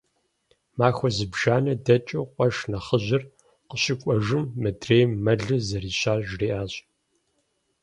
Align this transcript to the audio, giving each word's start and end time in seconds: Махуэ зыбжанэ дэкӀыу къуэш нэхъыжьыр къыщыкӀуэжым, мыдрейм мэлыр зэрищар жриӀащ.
Махуэ 0.77 1.09
зыбжанэ 1.15 1.73
дэкӀыу 1.85 2.25
къуэш 2.35 2.57
нэхъыжьыр 2.71 3.23
къыщыкӀуэжым, 3.69 4.43
мыдрейм 4.61 5.09
мэлыр 5.23 5.61
зэрищар 5.67 6.19
жриӀащ. 6.29 6.73